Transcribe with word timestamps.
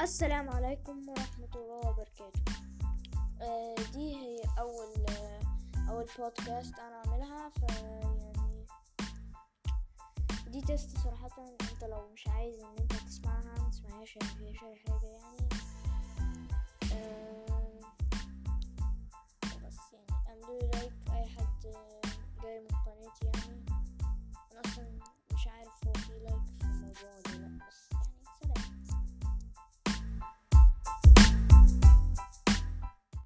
السلام 0.00 0.50
عليكم 0.50 1.08
ورحمة 1.08 1.48
الله 1.54 1.90
وبركاته. 1.90 2.40
آه 3.40 3.74
دي 3.92 4.16
هي 4.16 4.42
أول 4.58 5.06
آه 5.10 5.40
أول 5.90 6.06
بودكاست 6.18 6.74
أنا 6.78 7.02
أعملها 7.06 7.48
ف 7.48 7.62
يعني 7.72 8.66
دي 10.48 10.60
تيست 10.60 10.98
صراحة. 10.98 11.44
أنت 11.72 11.84
لو 11.84 12.08
مش 12.12 12.28
عايز 12.28 12.60
إن 12.60 12.76
أنت 12.78 12.92
تسمعها 12.92 13.54
متسمعهاش 13.66 14.16
يعني 14.16 14.32
مفيهاش 14.34 14.64
أي 14.64 14.76
حاجة 14.76 15.06
يعني. 15.06 15.48
آه 16.92 17.80
بس 19.66 19.78
يعني 19.92 20.06
اعملوا 20.28 20.67